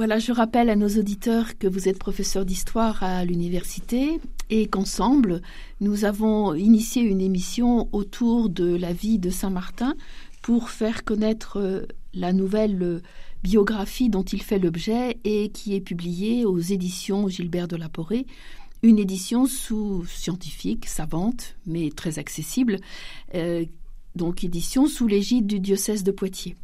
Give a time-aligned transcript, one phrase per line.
[0.00, 4.18] Voilà, je rappelle à nos auditeurs que vous êtes professeur d'histoire à l'université
[4.48, 5.42] et qu'ensemble,
[5.82, 9.94] nous avons initié une émission autour de la vie de Saint-Martin
[10.40, 11.82] pour faire connaître euh,
[12.14, 13.02] la nouvelle
[13.42, 18.26] biographie dont il fait l'objet et qui est publiée aux éditions Gilbert de la Porée.
[18.82, 22.78] Une édition sous scientifique, savante, mais très accessible,
[23.34, 23.66] euh,
[24.16, 26.56] donc édition sous l'égide du diocèse de Poitiers.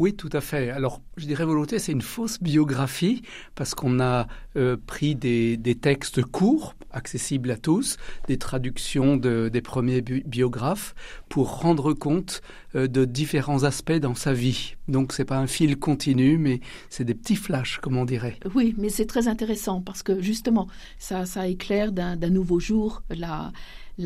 [0.00, 0.70] Oui, tout à fait.
[0.70, 3.20] Alors, je dirais volonté, c'est une fausse biographie
[3.54, 9.60] parce qu'on a euh, pris des, textes courts, accessibles à tous, des traductions de, des
[9.60, 10.94] premiers bi biographes
[11.28, 12.40] pour rendre compte
[12.76, 14.76] euh, de différents aspects dans sa vie.
[14.88, 18.38] Donc, c'est pas un fil continu, mais c'est des petits flashs, comme on dirait.
[18.54, 20.66] Oui, mais c'est très intéressant parce que justement,
[20.98, 23.52] ça, éclaire d'un nouveau jour la,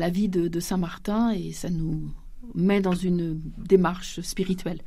[0.09, 2.11] vie de, de Saint-Martin et ça nous
[2.53, 4.81] met dans une démarche spirituelle.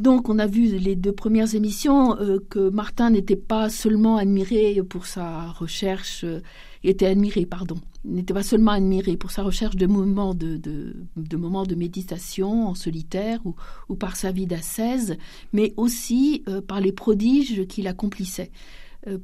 [0.00, 4.80] Donc, on a vu les deux premières émissions euh, que Martin n'était pas seulement admiré
[4.82, 6.40] pour sa recherche, euh,
[6.82, 12.74] était admiré, pardon, n'était pas seulement admiré pour sa recherche de moments de, méditation en
[12.74, 15.18] solitaire ou, par sa vie d'ascèse,
[15.52, 18.50] mais aussi euh, par les prodiges qu'il accomplissait.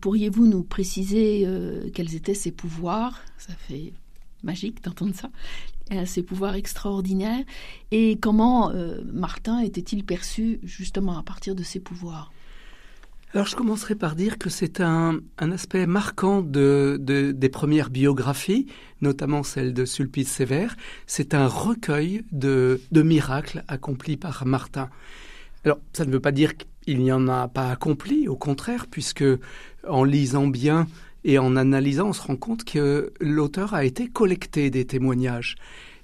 [0.00, 1.46] Pourriez-vous nous préciser
[1.92, 3.20] quels étaient ses pouvoirs?
[3.36, 3.92] Ça fait
[4.42, 5.30] magique d'entendre ça
[6.04, 7.44] ses pouvoirs extraordinaires
[7.90, 12.32] et comment euh, Martin était-il perçu justement à partir de ses pouvoirs?
[13.34, 18.66] Alors je commencerai par dire que c'est un, un, aspect marquant de, des premières biographies,
[19.02, 20.76] notamment celle de Sulpice Sévère.
[21.06, 24.88] C'est un recueil de, de miracles accomplis par Martin.
[25.64, 29.24] Alors ça ne veut pas dire qu'il n'y en a pas accompli, au contraire, puisque
[29.86, 30.86] en lisant bien
[31.26, 35.56] et en analysant, on se rend compte que l'auteur a été collecté des témoignages.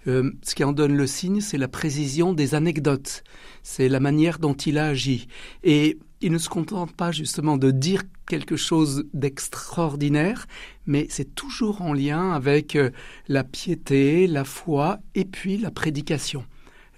[0.09, 3.23] Euh, ce qui en donne le signe, c'est la précision des anecdotes,
[3.63, 5.29] c'est la manière dont il a agi.
[5.63, 10.49] Et il ne se contente pas justement de dire quelque chose d'extraordinaire,
[10.87, 12.91] mais c'est toujours en lien avec euh,
[13.29, 16.45] la piété, la foi et puis la prédication,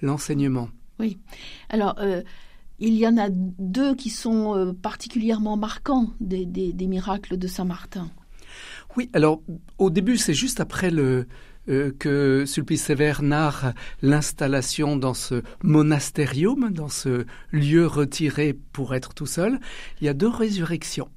[0.00, 0.70] l'enseignement.
[0.98, 1.18] Oui.
[1.68, 2.22] Alors, euh,
[2.78, 7.64] il y en a deux qui sont euh, particulièrement marquants des, des, miracles de Saint
[7.64, 8.10] Martin.
[8.96, 9.42] Oui, alors
[9.78, 11.26] au début, c'est juste après le,
[11.68, 19.14] euh, que Sulpice Sévère narre l'installation dans ce monastérium, dans ce lieu retiré pour être
[19.14, 19.58] tout seul.
[20.00, 21.08] Il y a deux résurrections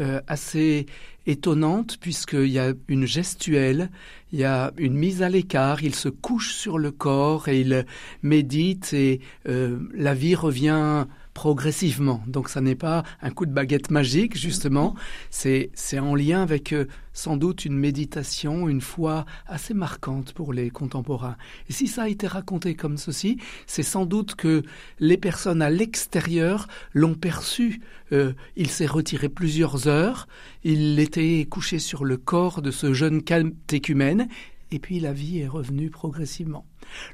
[0.00, 0.86] euh, assez
[1.26, 3.90] étonnantes puisqu'il y a une gestuelle,
[4.32, 7.86] il y a une mise à l'écart, il se couche sur le corps et il
[8.22, 12.22] médite et euh, la vie revient progressivement.
[12.26, 14.94] Donc ça n'est pas un coup de baguette magique, justement,
[15.30, 20.70] c'est en lien avec euh, sans doute une méditation, une foi assez marquante pour les
[20.70, 21.36] contemporains.
[21.68, 24.62] Et si ça a été raconté comme ceci, c'est sans doute que
[24.98, 27.80] les personnes à l'extérieur l'ont perçu.
[28.12, 30.28] Euh, il s'est retiré plusieurs heures,
[30.64, 34.28] il était couché sur le corps de ce jeune catéchumène,
[34.72, 36.66] et puis la vie est revenue progressivement.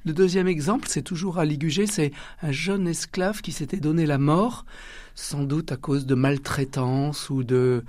[0.05, 4.19] Le deuxième exemple, c'est toujours à Ligugé, c'est un jeune esclave qui s'était donné la
[4.19, 4.65] mort,
[5.15, 7.85] sans doute à cause de maltraitance ou de,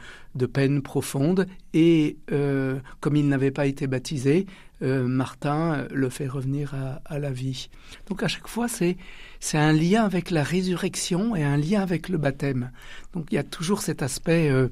[0.51, 4.47] peine profonde, et euh, comme il n'avait pas été baptisé,
[4.81, 6.73] euh, Martin le fait revenir
[7.05, 7.69] à, la vie.
[8.07, 8.97] Donc à chaque fois, c'est
[9.41, 12.71] c'est un lien avec la résurrection et un lien avec le baptême.
[13.13, 14.69] Donc il y a toujours cet aspect euh,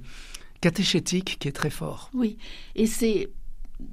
[0.61, 2.09] catéchétique qui est très fort.
[2.13, 2.37] Oui,
[2.75, 3.29] et c'est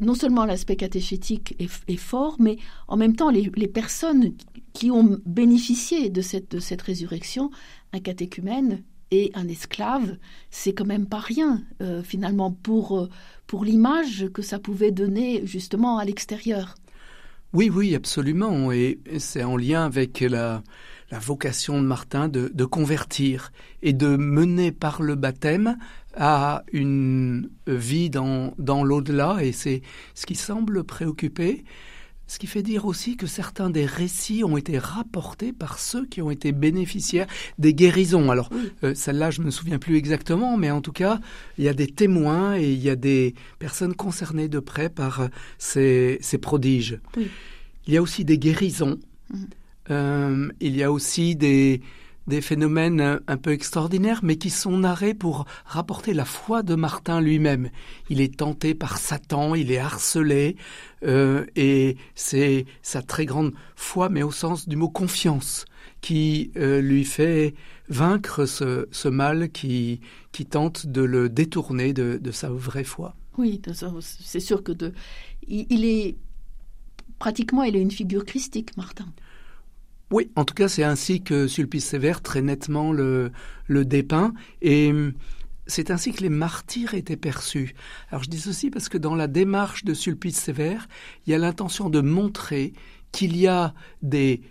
[0.01, 2.59] non seulement l'aspect catéchétique est, fort, mais
[2.89, 4.33] en même temps, les, personnes
[4.73, 7.51] qui ont bénéficié de cette, résurrection,
[7.93, 10.17] un catéchumène et un esclave,
[10.51, 13.09] c'est quand même pas rien, euh, finalement, pour, euh,
[13.47, 16.75] pour l'image que ça pouvait donner justement à l'extérieur.
[17.55, 18.73] Oui, oui, absolument.
[18.73, 20.63] Et c'est en lien avec la,
[21.13, 23.53] vocation de Martin de, convertir
[23.83, 25.79] et de mener par le baptême
[26.17, 29.39] à une vie dans, dans l'au-delà.
[29.43, 29.83] Et c'est
[30.15, 31.65] ce qui semble préoccuper.
[32.27, 36.23] Ce qui fait dire aussi que certains des récits ont été rapportés par ceux qui
[36.23, 37.27] ont été bénéficiaires
[37.59, 38.31] des guérisons.
[38.31, 38.73] Alors, oui.
[38.83, 41.21] euh, celle-là, je ne me souviens plus exactement, mais en tout cas,
[41.59, 45.29] il y a des témoins et il y a des personnes concernées de près par
[45.59, 46.99] ces, ces prodiges.
[47.17, 47.29] Oui.
[47.87, 48.99] Il y a aussi des guérisons.
[49.31, 49.37] Mmh.
[49.91, 51.83] Euh, il y a aussi des,
[52.27, 57.21] des phénomènes un peu extraordinaires, mais qui sont narrés pour rapporter la foi de Martin
[57.21, 57.71] lui-même.
[58.09, 60.57] Il est tenté par Satan, il est harcelé,
[61.05, 65.67] euh, et c'est sa très grande foi, mais au sens du mot confiance,
[66.01, 67.55] qui euh, lui fait
[67.89, 70.01] vaincre ce, mal qui,
[70.51, 73.15] tente de le détourner de, sa vraie foi.
[73.37, 73.61] Oui,
[74.01, 74.93] c'est sûr que de,
[75.47, 76.17] il est
[77.19, 79.07] pratiquement, il est une figure christique, Martin.
[80.15, 83.33] Oui, en tout cas, c'est ainsi que Sulpice Sévère très nettement le,
[83.69, 84.33] dépeint.
[84.63, 85.13] Et hum,
[85.67, 87.75] c'est ainsi que les martyrs étaient perçus.
[88.11, 90.87] Alors je dis ceci parce que dans la démarche de Sulpice Sévère,
[91.27, 92.75] il y a l'intention de montrer
[93.11, 94.43] qu'il y a des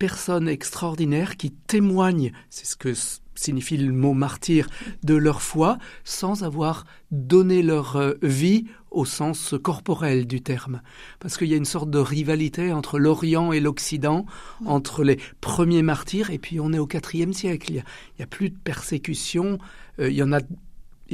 [0.00, 2.92] personnes extraordinaires qui témoignent, c'est ce que
[3.34, 4.68] signifie le mot martyr,
[5.02, 10.80] de leur foi, sans avoir donné leur euh, vie au sens corporel du terme.
[11.18, 14.24] Parce qu'il y a une sorte de rivalité entre l'Orient et l'Occident,
[14.64, 17.72] entre les premiers martyrs, et puis on est au IVe siècle.
[17.72, 17.84] Il
[18.18, 19.58] n'y a, plus de persécution.
[19.98, 20.40] Euh, il y en a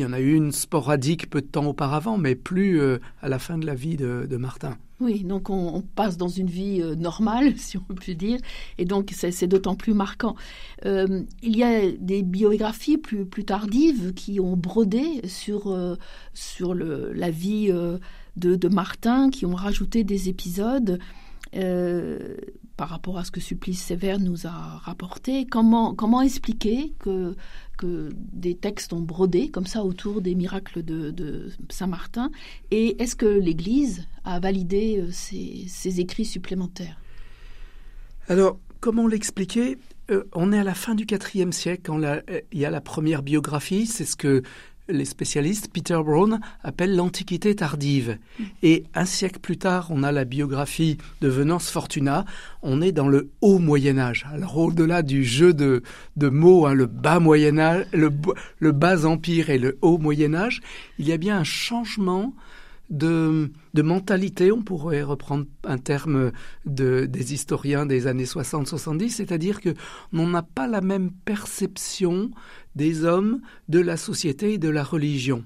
[0.01, 3.29] il y en a eu une sporadique peu de temps auparavant, mais plus euh, à
[3.29, 4.79] la fin de la vie de, Martin.
[4.99, 8.39] Oui, donc on, passe dans une vie euh, normale, si on peut dire,
[8.79, 10.37] et donc c'est d'autant plus marquant.
[10.87, 15.77] Euh, il y a des biographies plus, tardives qui ont brodé sur,
[16.33, 17.71] sur la vie
[18.37, 20.99] de, Martin, qui ont rajouté des épisodes
[21.53, 25.47] par rapport à ce que Supplice Sévère nous a rapporté.
[25.47, 27.37] Comment, comment expliquer que,
[27.77, 32.31] que des textes ont brodé comme ça autour des miracles de, Saint-Martin?
[32.71, 36.99] Et est-ce que l'Église a validé euh, ces, écrits supplémentaires?
[38.29, 39.79] Alors, comment l'expliquer?
[40.11, 42.21] Euh, on est à la fin du IVe siècle quand euh,
[42.53, 44.43] il y a la première biographie, c'est ce que
[44.93, 48.19] les spécialistes, Peter Brown, appellent l'Antiquité tardive.
[48.39, 48.45] Mm.
[48.63, 52.25] Et un siècle plus tard, on a la biographie de Venance Fortuna.
[52.63, 54.27] On est dans le haut Moyen Âge.
[54.33, 55.83] Alors au-delà du jeu de,
[56.17, 58.11] mots, hein, le bas Moyen Âge, le,
[58.59, 60.61] le, bas Empire et le haut Moyen Âge,
[60.99, 62.35] il y a bien un changement
[62.91, 66.33] de, mentalité, on pourrait reprendre un terme
[66.67, 69.75] de, des historiens des années 60-70, c'est-à-dire que
[70.13, 72.31] on n'a pas la même perception
[72.75, 75.45] des hommes, de la société et de la religion.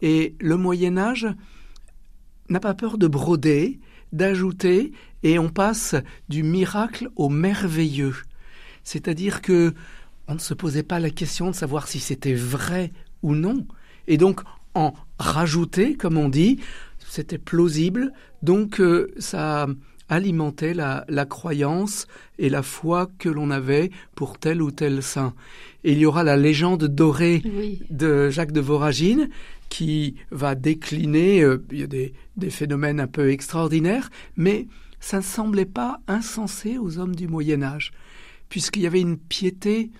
[0.00, 1.26] Et le Moyen Âge
[2.48, 3.80] n'a pas peur de broder,
[4.12, 4.92] d'ajouter,
[5.22, 5.96] et on passe
[6.28, 8.14] du miracle au merveilleux.
[8.84, 9.74] C'est-à-dire que
[10.28, 12.92] on ne se posait pas la question de savoir si c'était vrai
[13.22, 13.66] ou non.
[14.06, 14.42] Et donc,
[14.78, 16.58] en rajouter, comme on dit,
[17.08, 19.66] c'était plausible, donc euh, ça
[20.08, 22.06] alimentait la, croyance
[22.38, 25.34] et la foi que l'on avait pour tel ou tel saint.
[25.84, 27.42] Et il y aura la légende dorée
[27.90, 29.28] de Jacques de Voragine
[29.68, 32.14] qui va décliner euh, il y a des,
[32.50, 34.66] phénomènes un peu extraordinaires, mais
[35.00, 37.92] ça ne semblait pas insensé aux hommes du Moyen Âge,
[38.48, 39.90] puisqu'il y avait une piété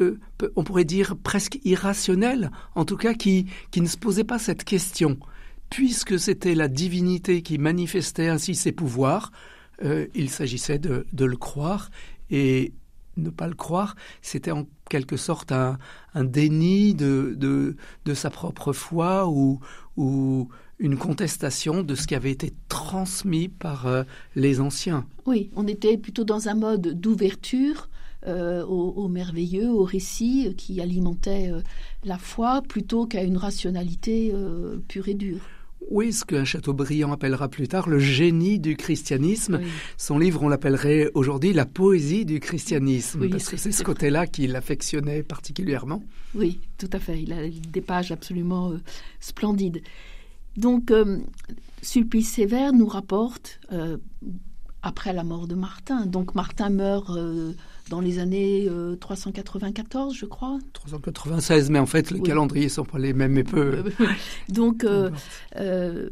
[0.00, 4.64] on pourrait dire presque irrationnelle, en tout cas qui, qui ne se posait pas cette
[4.64, 5.18] question.
[5.70, 9.32] Puisque c'était la divinité qui manifestait ainsi ses pouvoirs,
[9.82, 11.90] euh, il s'agissait de, le croire
[12.30, 12.72] et
[13.16, 15.78] ne pas le croire, c'était en quelque sorte un,
[16.14, 19.60] déni de, de, sa propre foi ou,
[19.96, 20.48] ou
[20.78, 24.02] une contestation de ce qui avait été transmis par euh,
[24.34, 25.06] les anciens.
[25.26, 27.88] Oui, on était plutôt dans un mode d'ouverture
[28.26, 31.60] euh, au, merveilleux, au récit qui alimentait euh,
[32.04, 35.42] la foi plutôt qu'à une rationalité euh, pure et dure.
[35.90, 39.60] Oui, ce qu'un Chateaubriand appellera plus tard le génie du christianisme.
[39.98, 44.56] Son livre, on l'appellerait aujourd'hui la poésie du christianisme, parce que c'est ce côté-là qu'il
[44.56, 46.02] affectionnait particulièrement.
[46.34, 47.20] Oui, tout à fait.
[47.22, 48.72] Il a des pages absolument
[49.20, 49.82] splendides.
[50.56, 50.90] Donc,
[51.82, 53.60] Sulpice Sévère nous rapporte,
[54.80, 57.10] après la mort de Martin, donc Martin meurt
[57.90, 58.68] dans les années
[59.00, 60.58] 394, euh, je crois.
[60.72, 63.84] 396, mais en fait, les calendriers ne sont pas les mêmes, mais peu.
[64.48, 65.10] Donc, euh,
[65.56, 66.08] euh,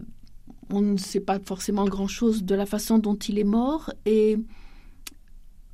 [0.71, 4.39] on ne sait pas forcément grand-chose de la façon dont il est mort, et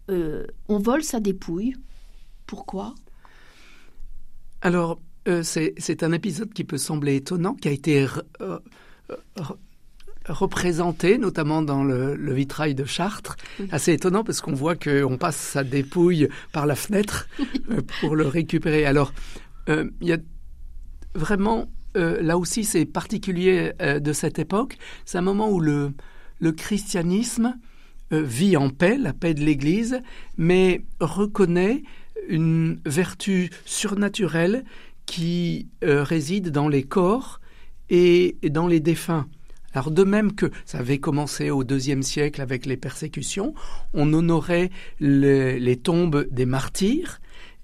[0.08, 1.74] on vole sa dépouille.
[2.46, 2.94] Pourquoi?
[4.62, 5.00] Alors,
[5.42, 8.06] c'est un épisode qui peut sembler étonnant, qui a été
[10.28, 13.36] représenté, notamment dans le, vitrail de Chartres.
[13.70, 17.28] Assez étonnant parce qu'on voit qu'on passe sa dépouille par la fenêtre
[17.70, 18.84] euh, pour le récupérer.
[18.84, 19.12] Alors,
[19.68, 20.18] euh, il y a
[21.14, 21.66] vraiment,
[21.96, 25.92] euh, là aussi c'est particulier de cette époque, c'est un moment où le,
[26.40, 27.54] le christianisme
[28.10, 30.00] vit en paix, la paix de l'Église,
[30.38, 31.82] mais reconnaît
[32.28, 34.64] une vertu surnaturelle
[35.04, 37.40] qui réside dans les corps
[37.90, 39.26] et dans les défunts.
[39.74, 43.54] Alors de même que ça avait commencé au deuxième siècle avec les persécutions,
[43.92, 44.70] on honorait
[45.00, 47.20] les, tombes des martyrs,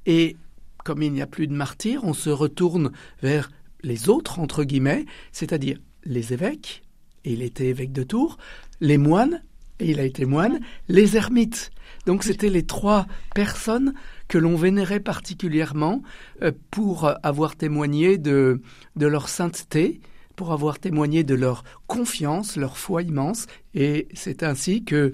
[0.06, 0.36] Et
[0.84, 2.92] comme il n'y a plus de martyrs, on se retourne
[3.22, 3.50] vers
[3.82, 6.82] les autres, entre guillemets, c'est-à-dire les évêques,
[7.24, 8.36] et il était évêque de Tours,
[8.80, 9.42] les moines,
[9.80, 11.70] et il a été moine, les ermites.
[12.06, 13.94] Donc c'était les trois personnes
[14.28, 16.02] que l'on vénérait particulièrement
[16.42, 18.60] euh, pour avoir témoigné de,
[18.96, 20.00] de leur sainteté,
[20.36, 23.46] pour avoir témoigné de leur confiance, leur foi immense.
[23.74, 25.12] Et c'est ainsi que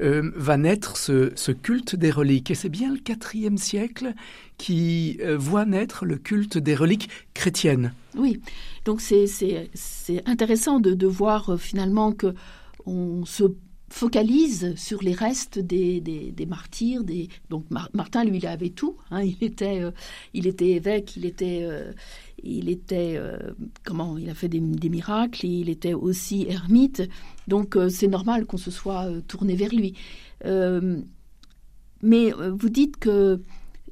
[0.00, 2.50] euh, va naître ce, culte des reliques.
[2.50, 3.00] Et c'est bien le
[3.34, 4.14] IVe siècle
[4.58, 7.92] qui euh, voit naître le culte des reliques chrétiennes.
[8.16, 8.40] Oui,
[8.84, 9.68] donc c'est
[10.26, 12.34] intéressant de, voir finalement que
[12.86, 13.44] on se
[13.92, 17.02] focalise sur les restes des, martyrs.
[17.50, 18.96] Donc Martin, lui, il avait tout.
[19.10, 19.22] Hein.
[19.22, 19.90] Il, était, euh,
[20.34, 21.92] il était évêque, il était, euh,
[22.92, 23.36] euh,
[23.84, 25.46] comment Il a fait des, miracles.
[25.46, 27.02] Il était aussi ermite.
[27.48, 29.94] Donc c'est normal qu'on se soit tourné vers lui.
[32.02, 33.40] mais vous dites que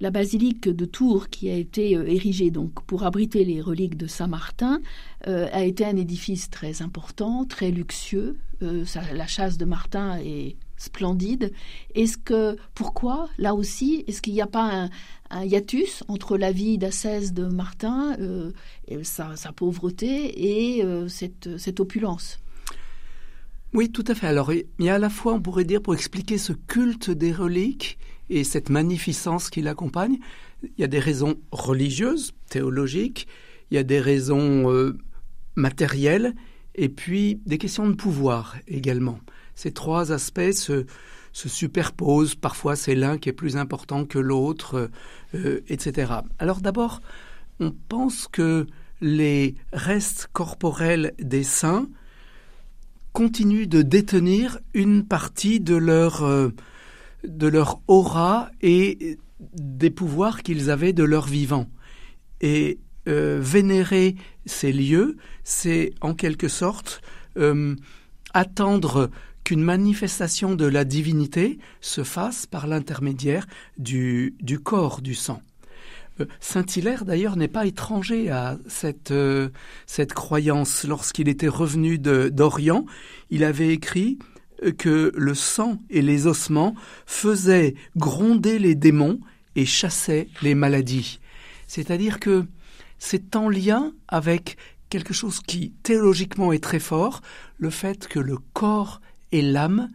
[0.00, 4.26] la basilique de Tours, qui a été érigée donc pour abriter les reliques de Saint
[4.28, 4.80] Martin,
[5.26, 11.52] a été un édifice très important, très luxueux, euh, la chasse de Martin est splendide.
[11.94, 14.88] Est-ce que pourquoi là aussi est-ce qu'il n'y a pas
[15.30, 18.50] un, hiatus entre la vie d'ascèse de Martin, euh,
[18.88, 22.38] et sa, pauvreté et euh, cette, cette opulence?
[23.72, 24.26] Oui, tout à fait.
[24.26, 27.32] Alors il y a à la fois, on pourrait dire, pour expliquer ce culte des
[27.32, 27.98] reliques
[28.30, 30.18] et cette magnificence qui l'accompagne,
[30.62, 33.26] il y a des raisons religieuses, théologiques,
[33.70, 34.94] il y a des raisons
[35.56, 36.34] matérielles
[36.74, 39.20] et puis des questions de pouvoir également.
[39.54, 40.86] Ces trois aspects se,
[41.32, 44.90] superposent, parfois c'est l'un qui est plus important que l'autre,
[45.34, 46.12] euh, etc.
[46.38, 47.00] Alors d'abord,
[47.60, 48.66] on pense que
[49.00, 51.88] les restes corporels des saints
[53.12, 56.50] continuent de détenir une partie de leur, euh,
[57.24, 59.18] de leur aura et
[59.54, 61.66] des pouvoirs qu'ils avaient de leur vivant.
[62.40, 67.00] Et euh, vénérer ces lieux, c'est en quelque sorte
[67.38, 67.74] euh,
[68.34, 69.10] attendre
[69.44, 73.46] qu'une manifestation de la divinité se fasse par l'intermédiaire
[73.78, 75.42] du, corps du sang.
[76.20, 79.14] Euh, Saint Hilaire, d'ailleurs, n'est pas étranger à cette,
[79.86, 80.84] cette croyance.
[80.84, 82.84] Lorsqu'il était revenu d'Orient,
[83.30, 84.18] il avait écrit
[84.78, 86.74] que le sang et les ossements
[87.06, 89.20] faisaient gronder les démons
[89.56, 91.20] et chassaient les maladies.
[91.66, 92.44] C'est-à-dire que
[92.98, 94.56] c'est en lien avec
[94.90, 97.22] quelque chose qui théologiquement est très fort,
[97.58, 99.00] le fait que le corps
[99.32, 99.88] et l'âme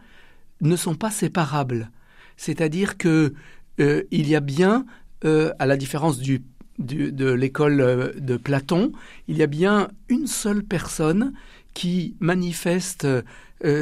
[0.62, 1.92] ne sont pas séparables.
[2.38, 3.34] C'est-à-dire que
[3.80, 4.86] euh, il y a bien,
[5.26, 8.92] euh, à la différence de l'école euh, de Platon,
[9.28, 11.34] il y a bien une seule personne
[11.76, 13.06] qui manifeste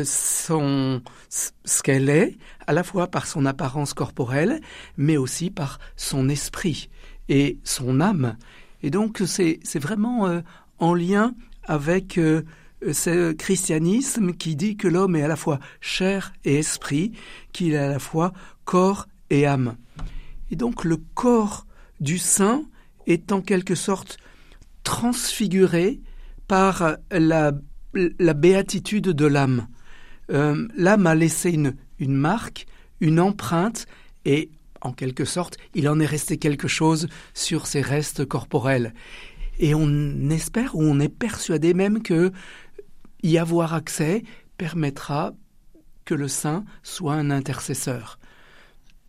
[0.04, 4.60] son, ce qu'elle est, à la fois par son apparence corporelle,
[4.98, 6.90] mais aussi par son esprit
[7.30, 8.36] et son âme.
[8.82, 10.42] Et donc c'est vraiment euh,
[10.80, 11.34] en lien
[11.64, 12.44] avec euh,
[12.92, 17.14] ce christianisme qui dit que l'homme est à la fois chair et esprit,
[17.54, 18.34] qu'il est à la fois
[18.66, 19.78] corps et âme.
[20.52, 21.66] Et donc le corps
[22.02, 22.66] du saint
[23.08, 24.18] est en quelque sorte
[24.84, 26.02] transfiguré
[26.48, 27.54] par la,
[27.94, 29.68] la béatitude de l'âme.
[30.32, 32.66] Euh, l'âme a laissé une, marque,
[33.02, 33.86] une empreinte,
[34.26, 34.50] et
[34.82, 38.94] en quelque sorte, il en est resté quelque chose sur ses restes corporels.
[39.60, 42.32] Et on espère ou on est persuadé même que
[43.22, 44.24] y avoir accès
[44.58, 45.34] permettra
[46.06, 48.20] que le saint soit un intercesseur.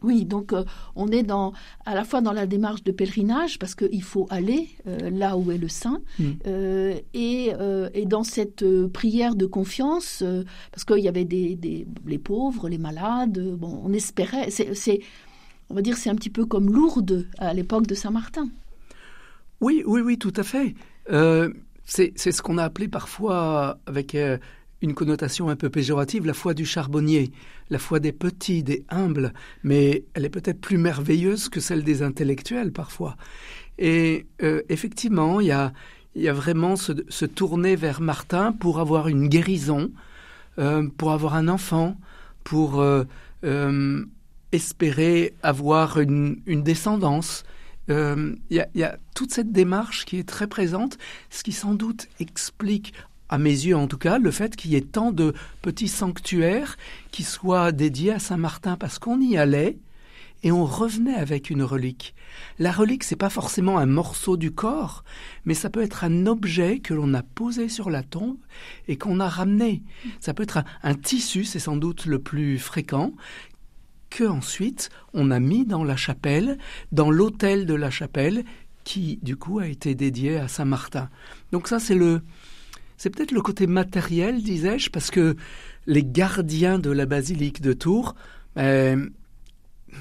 [0.05, 0.65] Oui, donc euh,
[0.97, 1.55] on est dans,
[1.87, 5.51] à la fois dans la démarche de pèlerinage, parce qu'il faut aller euh, là où
[5.51, 6.25] est le saint, mm.
[6.47, 7.53] euh, et,
[7.95, 10.23] et, dans cette prière de confiance,
[10.71, 15.01] parce qu'il y avait des, des, les pauvres, les malades, bon, on espérait, c'est
[15.71, 18.49] on va dire, c'est un petit peu comme Lourdes à l'époque de Saint-Martin.
[19.63, 20.75] Oui, oui, oui, tout à fait.
[21.87, 24.15] C'est ce qu'on a appelé parfois, avec
[24.85, 27.33] une connotation un peu péjorative, la foi du charbonnier,
[27.71, 29.33] la foi des petits, des humbles,
[29.65, 33.17] mais elle est peut-être plus merveilleuse que celle des intellectuels parfois.
[33.79, 35.73] Et euh, effectivement, il y a,
[36.15, 39.91] y a vraiment se, tourner vers Martin pour avoir une guérison,
[40.99, 41.97] pour avoir un enfant,
[42.45, 42.81] pour
[44.55, 47.45] espérer avoir une, descendance.
[47.89, 50.97] Il euh, y, a toute cette démarche qui est très présente,
[51.29, 52.95] ce qui sans doute explique,
[53.29, 56.77] à mes yeux en tout cas, le fait qu'il y ait tant de petits sanctuaires
[57.11, 59.79] qui soient dédiés à Saint-Martin, parce qu'on y allait
[60.45, 62.15] et on revenait avec une relique.
[62.59, 65.03] La relique, c'est pas forcément un morceau du corps,
[65.47, 68.37] mais ça peut être un objet que l'on a posé sur la tombe
[68.87, 69.83] et qu'on a ramené.
[70.21, 73.13] Ça peut être un tissu, c'est sans doute le plus fréquent,
[74.11, 76.59] que ensuite on a mis dans la chapelle,
[76.93, 78.45] dans l'autel de la chapelle,
[78.85, 81.09] qui du coup a été dédié à Saint Martin.
[81.53, 82.21] Donc ça c'est le,
[82.97, 85.37] c'est peut-être le côté matériel, disais-je, parce que
[85.87, 88.15] les gardiens de la basilique de Tours
[88.57, 89.11] ben,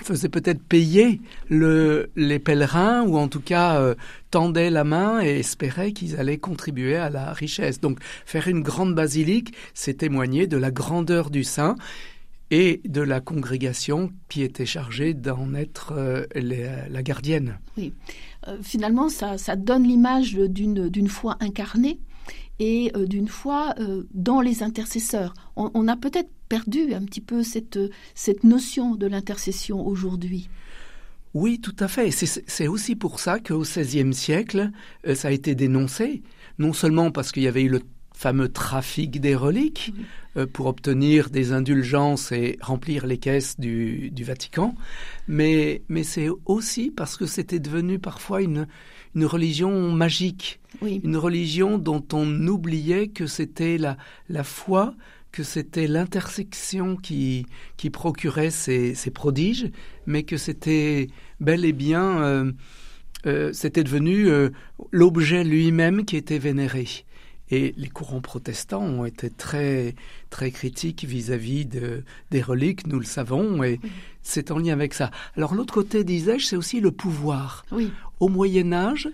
[0.02, 3.96] faisaient peut-être payer le, les pèlerins, ou en tout cas euh,
[4.32, 7.80] tendaient la main et espéraient qu'ils allaient contribuer à la richesse.
[7.80, 11.76] Donc faire une grande basilique, c'est témoigner de la grandeur du saint
[12.52, 17.58] et de la congrégation qui était chargée d'en être euh, la gardienne.
[17.78, 17.94] Oui,
[18.48, 22.00] euh, finalement, ça donne l'image d'une foi incarnée
[22.60, 25.34] et euh, d'une foi euh, dans les intercesseurs.
[25.56, 27.80] On, a peut-être perdu un petit peu cette,
[28.16, 30.50] cette notion de l'intercession aujourd'hui.
[31.34, 32.12] Oui, tout à fait.
[32.12, 34.72] C'est aussi pour ça qu'au XVIe siècle,
[35.08, 36.22] euh, ça a été dénoncé,
[36.60, 37.82] non seulement parce qu'il y avait eu le
[38.24, 39.94] fameux trafic des reliques
[40.54, 44.76] pour obtenir des indulgences et remplir les caisses du, du Vatican,
[45.28, 48.66] mais, mais c'est aussi parce que c'était devenu parfois une,
[49.14, 53.98] une religion magique, une religion dont on oubliait que c'était la,
[54.30, 54.96] la foi,
[55.34, 59.70] que c'était l'intersection qui, qui procurait ces, ces, prodiges,
[60.06, 61.08] mais que c'était
[61.42, 62.52] bel et bien, euh,
[63.26, 64.50] euh, c'était devenu euh,
[64.92, 66.88] l'objet lui-même qui était vénéré.
[67.52, 69.96] Et les courants protestants ont été très,
[70.30, 73.80] très critiques vis-à-vis de, des reliques, nous le savons, et
[74.22, 75.12] c'est en lien avec ça.
[75.36, 77.66] Alors l'autre côté, disais-je, c'est aussi le pouvoir.
[77.72, 77.92] Oui.
[78.20, 79.10] Au Moyen Âge,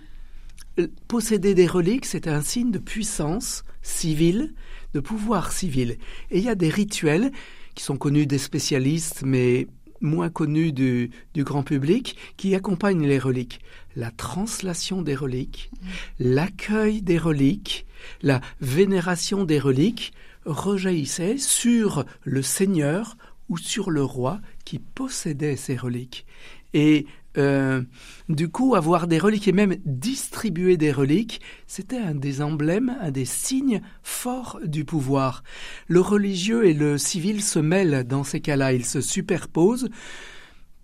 [1.08, 4.54] posséder des reliques, c'était un signe de puissance civile,
[4.94, 5.96] de pouvoir civil.
[6.30, 7.32] Et il y a des rituels
[7.74, 9.66] qui sont connus des spécialistes, mais
[10.00, 13.60] moins connus du, du, grand public, qui accompagnent les reliques.
[13.96, 15.86] La translation des reliques, mmh.
[16.20, 17.86] l'accueil des reliques,
[18.22, 20.12] la vénération des reliques
[20.44, 23.16] rejaillissait sur le seigneur
[23.48, 26.24] ou sur le roi qui possédait ces reliques.
[26.72, 27.82] Et euh,
[28.28, 33.10] du coup, avoir des reliques et même distribuer des reliques, c'était un des emblèmes, un
[33.10, 35.44] des signes forts du pouvoir.
[35.86, 39.88] Le religieux et le civil se mêlent dans ces cas-là, ils se superposent.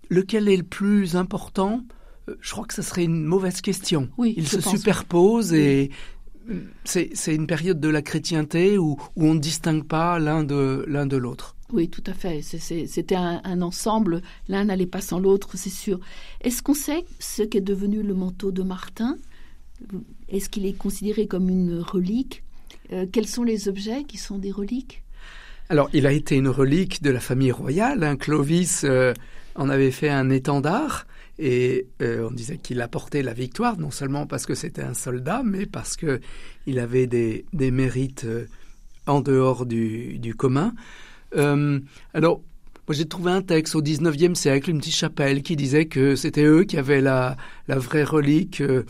[0.09, 1.83] Lequel est le plus important?
[2.29, 4.09] Euh, Je crois que ce serait une mauvaise question.
[4.17, 5.89] Oui, ils se superposent et
[6.83, 11.17] c'est une période de la chrétienté où, on ne distingue pas l'un de l'un de
[11.17, 11.55] l'autre.
[11.73, 12.41] Oui, tout à fait.
[12.41, 14.21] C'était un, ensemble.
[14.47, 15.99] L'un n'allait pas sans l'autre, c'est sûr.
[16.41, 19.17] Est-ce qu'on sait ce qu'est devenu le manteau de Martin?
[20.29, 22.43] Est-ce qu'il est considéré comme une relique?
[22.93, 25.03] Euh, Quels sont les objets qui sont des reliques?
[25.69, 28.01] Alors, il a été une relique de la famille royale.
[28.03, 28.15] Hein.
[28.15, 29.13] Clovis euh,
[29.55, 31.05] en avait fait un étendard.
[31.39, 35.41] Et euh, on disait qu'il apportait la victoire, non seulement parce que c'était un soldat,
[35.43, 38.25] mais parce qu'il avait des, mérites
[39.05, 40.73] en dehors du, du commun.
[41.35, 41.79] Euh,
[42.13, 42.41] alors,
[42.87, 46.45] moi, j'ai trouvé un texte au 19e siècle, une petite chapelle, qui disait que c'était
[46.45, 47.35] eux qui avaient la,
[47.67, 48.61] la vraie relique.
[48.61, 48.83] Euh,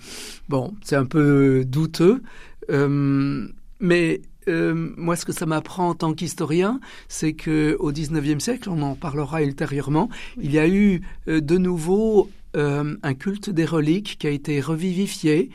[0.50, 2.22] bon, c'est un peu douteux,
[2.70, 3.48] euh,
[3.80, 8.70] mais euh, moi, ce que ça m'apprend en tant qu'historien, c'est que au 19e siècle,
[8.70, 10.10] on en parlera ultérieurement,
[10.42, 15.52] il y a eu euh, de nouveau un culte des reliques qui a été revivifié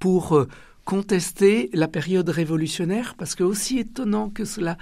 [0.00, 0.46] pour
[0.84, 4.76] contester la période révolutionnaire, parce que aussi étonnant que cela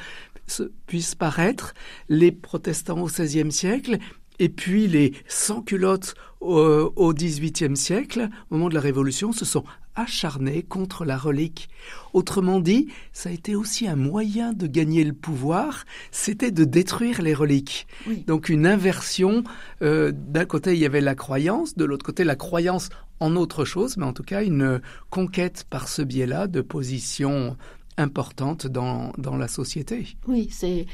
[0.86, 1.74] puisse paraître,
[2.08, 3.98] les protestants au XVIe siècle
[4.38, 9.64] et puis les sans-culottes au XVIIIe siècle, au moment de la Révolution, se sont
[9.96, 11.68] acharnés contre la relique.
[12.12, 17.22] Autrement dit, ça a été aussi un moyen de gagner le pouvoir, c'était de détruire
[17.22, 17.86] les reliques.
[18.26, 19.42] Donc une inversion,
[19.82, 23.64] euh, d'un côté il y avait la croyance, de l'autre côté la croyance en autre
[23.64, 27.56] chose, mais en tout cas une conquête par ce biais-là de positions
[27.96, 30.18] importante dans, dans la société.
[30.28, 30.86] Oui, c'est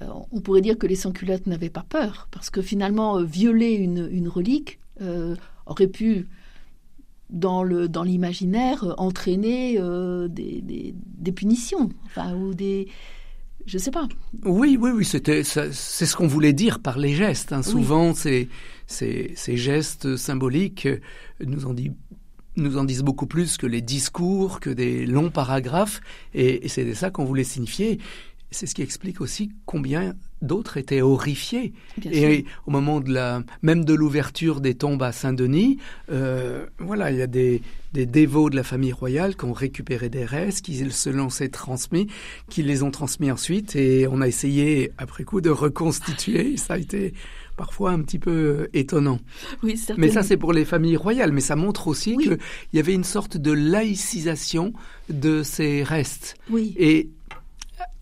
[0.00, 4.08] on pourrait dire que les sans-culottes n'avaient pas peur, parce que finalement, euh, violer une,
[4.10, 6.28] une relique euh, aurait pu,
[7.30, 9.78] dans le dans l'imaginaire, entraîner
[10.28, 12.88] des, des, des, punitions, enfin, ou des...
[13.66, 14.06] Je sais pas.
[14.44, 17.54] Oui, oui, oui, c'était, c'est ce qu'on voulait dire par les gestes.
[17.54, 17.62] Hein.
[17.62, 18.50] Souvent, ces,
[18.86, 20.86] ces, ces, gestes symboliques
[21.40, 21.90] nous en dit
[22.56, 26.00] nous en disent beaucoup plus que les discours, que des longs paragraphes,
[26.34, 27.98] et, c'est ça qu'on voulait signifier.
[28.54, 31.72] C'est ce qui explique aussi combien d'autres étaient horrifiés.
[32.04, 35.78] et au moment de la, même de l'ouverture des tombes à Saint-Denis,
[36.12, 37.62] euh, voilà, il y a des,
[37.92, 42.06] des dévots de la famille royale qui ont récupéré des restes, qui se l'ont transmis,
[42.48, 46.56] qui les ont transmis ensuite, et on a essayé après coup de reconstituer.
[46.56, 47.12] Ça a été
[47.56, 49.18] parfois un petit peu étonnant.
[49.62, 51.32] Oui, mais ça, c'est pour les familles royales.
[51.32, 52.38] Mais ça montre aussi qu'il
[52.72, 54.72] y avait une sorte de laïcisation
[55.08, 56.36] de ces restes.
[56.50, 56.74] Oui.
[56.78, 57.10] Et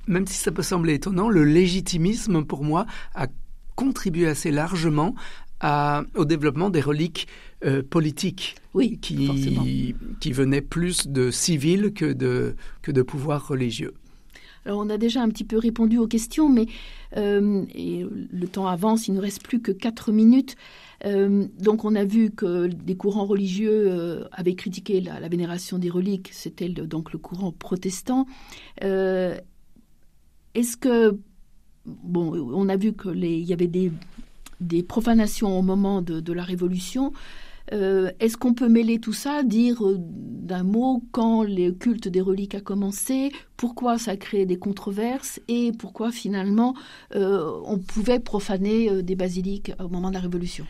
[0.07, 3.27] même si ça peut sembler étonnant, le légitimisme, pour moi, a
[3.75, 5.15] contribué assez largement
[6.17, 7.29] au développement des reliques
[7.65, 13.95] euh, politiques oui, qui, qui venaient plus de civils que de, que de pouvoirs religieux.
[14.65, 16.67] Alors on a déjà un petit peu répondu aux questions, mais
[17.17, 20.57] euh, et le temps avance, il ne reste plus que quatre minutes.
[21.05, 26.31] Euh, donc on a vu que des courants religieux avaient critiqué la, vénération des reliques,
[26.33, 28.27] c'était donc le courant protestant.
[30.55, 31.19] Est-ce que
[31.87, 33.71] bon, on a vu qu'il y avait
[34.61, 37.13] des profanations au moment de, la Révolution.
[37.73, 42.21] Euh, est-ce qu'on peut mêler tout ça, dire euh, d'un mot quand le culte des
[42.21, 46.75] reliques a commencé, pourquoi ça a créé des controverses et pourquoi finalement
[47.15, 50.67] euh, on pouvait profaner des basiliques au moment de la Révolution?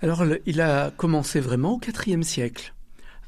[0.00, 2.74] Alors il a commencé vraiment au IVe siècle.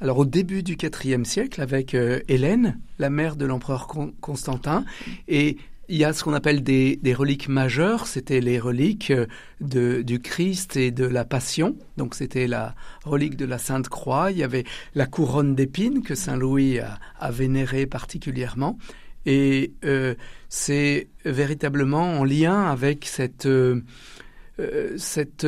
[0.01, 3.87] Alors au début du IVe siècle avec Hélène, la mère de l'empereur
[4.21, 4.85] Constantin,
[5.27, 5.57] et
[5.89, 10.77] il y a ce qu'on appelle des, reliques majeures, c'était les reliques euh, du Christ
[10.77, 11.75] et de la Passion.
[11.97, 14.31] Donc c'était la relique de la Sainte Croix.
[14.31, 18.77] Il y avait la couronne d'épines que Saint Louis a, a vénérée particulièrement.
[19.25, 20.13] Et euh,
[20.47, 23.09] c'est véritablement en lien avec
[23.45, 23.81] euh,
[24.95, 25.47] cette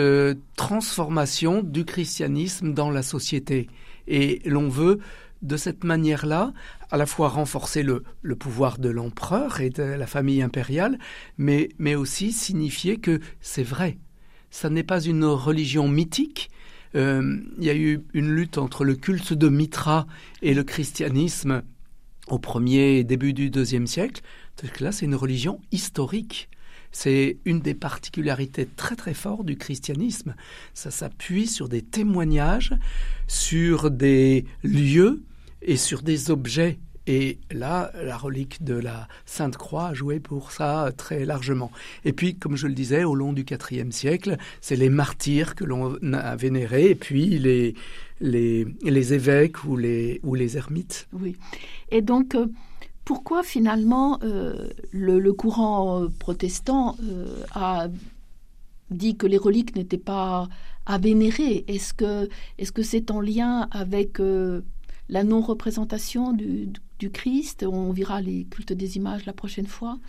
[0.55, 3.67] transformation du christianisme dans la société.
[4.11, 4.99] Et l'on veut
[5.41, 6.53] de cette manière-là,
[6.91, 8.03] à la fois renforcer le,
[8.35, 10.99] pouvoir de l'empereur et de la famille impériale,
[11.37, 13.97] mais, aussi signifier que c'est vrai.
[14.51, 16.51] Ça n'est pas une religion mythique.
[16.95, 20.07] Euh, il y a eu une lutte entre le culte de Mitra
[20.41, 21.63] et le christianisme
[22.27, 24.21] au premier et début du deuxième siècle.
[24.81, 26.49] là, c'est une religion historique.
[26.91, 30.35] C'est une des particularités très très fortes du christianisme.
[30.73, 32.73] Ça s'appuie sur des témoignages,
[33.27, 35.23] sur des lieux
[35.61, 36.79] et sur des objets.
[37.07, 41.71] Et là, la relique de la Sainte Croix a joué pour ça très largement.
[42.05, 45.63] Et puis, comme je le disais, au long du IVe siècle, c'est les martyrs que
[45.63, 47.73] l'on a vénérés, et puis les,
[48.21, 51.07] les, évêques ou les, ou les ermites.
[51.11, 51.35] Oui.
[51.89, 52.45] Et donc, euh,
[53.11, 57.89] pourquoi finalement euh, le, courant protestant euh, a
[58.89, 60.47] dit que les reliques n'étaient pas
[60.85, 64.21] à vénérer Est-ce que est-ce que c'est en lien avec
[65.09, 66.71] la non-représentation du,
[67.11, 67.65] Christ?
[67.69, 69.99] On verra les cultes des images la prochaine fois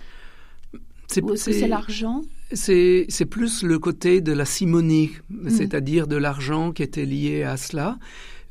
[1.21, 2.23] Ou est-ce que c'est l'argent?
[2.53, 5.51] c'est, plus le côté de la simonie, mm.
[5.51, 7.99] c'est-à-dire de l'argent qui était lié à cela.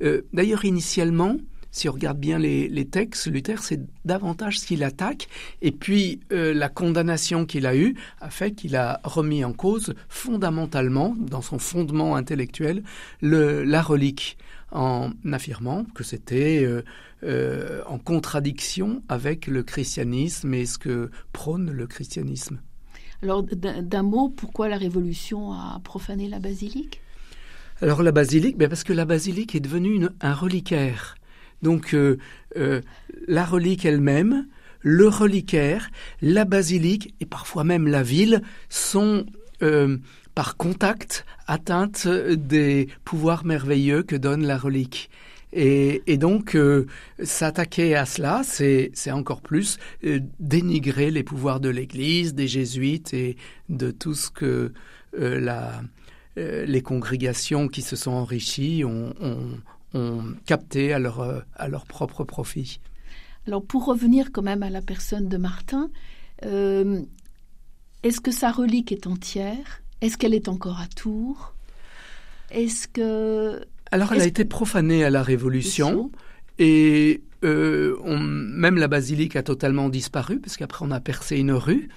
[0.04, 1.38] Euh, d'ailleurs, initialement,
[1.72, 5.28] si on regarde bien les, textes, Luther, c'est davantage ce qu'il attaque.
[5.62, 9.94] Et puis, euh, la condamnation qu'il a eue a fait qu'il a remis en cause
[10.10, 12.84] fondamentalement, dans son fondement intellectuel,
[13.22, 14.38] le, la relique
[14.72, 16.82] en affirmant que c'était euh,
[17.24, 22.60] euh, en contradiction avec le christianisme et ce que prône le christianisme.
[23.24, 27.02] Alors, d'un mot, pourquoi la Révolution a profané la basilique?
[27.82, 31.16] Alors, la basilique, ben parce que la basilique est devenue un reliquaire.
[31.62, 32.18] Donc, euh,
[33.28, 34.48] la relique elle-même,
[34.82, 35.90] le reliquaire,
[36.22, 39.26] la basilique et parfois même la ville sont
[40.34, 45.12] par contact, atteinte des pouvoirs merveilleux que donne la relique.
[45.54, 46.88] Et, donc, euh,
[47.22, 53.36] s'attaquer à cela, c'est encore plus euh, dénigrer les pouvoirs de l'Église, des jésuites et
[53.68, 54.72] de tout ce que
[55.20, 55.82] euh, la,
[56.38, 59.58] les congrégations qui se sont enrichies ont, ont
[60.46, 62.80] capté à leur, à leur propre profit.
[63.48, 65.90] Alors, pour revenir quand même à la personne de Martin,
[66.44, 69.82] est-ce que sa relique est entière?
[70.02, 71.54] Est-ce qu'elle est encore à Tours?
[72.50, 73.62] Est-ce que...
[73.92, 76.12] Alors elle a été profanée à la Révolution
[76.58, 81.90] et euh, même la basilique a totalement disparu parce qu'après on a percé une rue.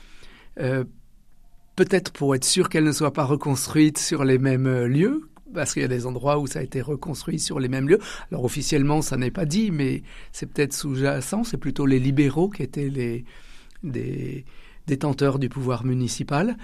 [0.61, 0.85] Euh,
[1.77, 5.73] peut-être pour être sûr qu'elle ne soit pas reconstruite sur les mêmes euh, lieux, parce
[5.73, 7.99] qu'il y a des endroits où ça a été reconstruit sur les mêmes lieux.
[8.31, 10.03] Alors officiellement, ça n'est pas dit, mais
[10.33, 11.45] c'est peut-être sous-jacent.
[11.45, 12.89] C'est plutôt les libéraux qui étaient
[13.83, 14.45] les
[14.87, 16.57] détenteurs du pouvoir municipal.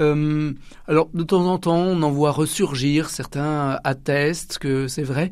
[0.00, 0.52] Euh,
[0.88, 5.30] alors, de temps en temps, on en voit ressurgir, certains attestent que c'est vrai.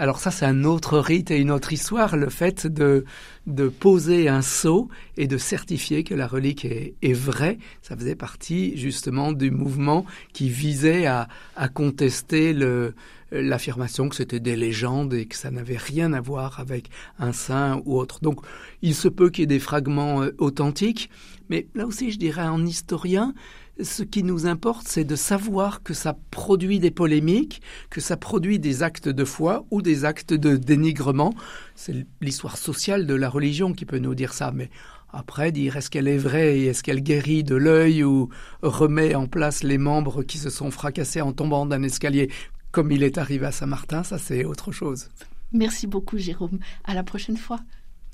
[0.00, 3.04] Alors ça, c'est un autre rite et une autre histoire, le fait de,
[3.46, 7.58] de poser un sceau et de certifier que la relique est, est vraie.
[7.82, 12.94] Ça faisait partie justement du mouvement qui visait à, à contester le,
[13.30, 17.82] l'affirmation que c'était des légendes et que ça n'avait rien à voir avec un saint
[17.84, 18.20] ou autre.
[18.22, 18.40] Donc
[18.80, 21.10] il se peut qu'il y ait des fragments euh, authentiques,
[21.50, 23.34] mais là aussi je dirais en historien,
[23.82, 28.58] ce qui nous importe, c'est de savoir que ça produit des polémiques, que ça produit
[28.58, 31.34] des actes de foi ou des actes de dénigrement.
[31.74, 34.70] C'est l'histoire sociale de la religion qui peut nous dire ça, mais
[35.12, 38.28] après, dire est-ce qu'elle est vraie et est-ce qu'elle guérit de l'œil ou
[38.62, 42.30] remet en place les membres qui se sont fracassés en tombant d'un escalier
[42.70, 45.08] comme il est arrivé à Saint-Martin, ça c'est autre chose.
[45.52, 46.60] Merci beaucoup Jérôme.
[46.84, 47.58] À la prochaine fois.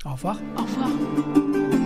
[0.04, 0.40] Au revoir.
[0.56, 1.85] Au revoir.